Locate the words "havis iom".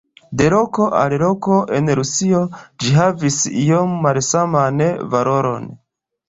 2.97-3.95